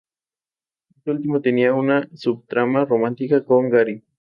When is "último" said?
1.11-1.41